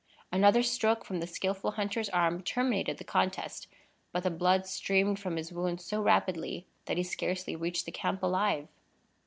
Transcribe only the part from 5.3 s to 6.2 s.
his wound so